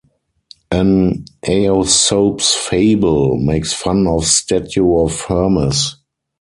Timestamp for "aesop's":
1.47-2.55